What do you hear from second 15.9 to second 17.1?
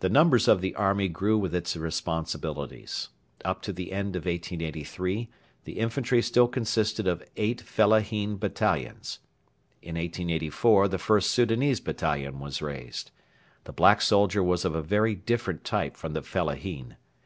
from the fellahin.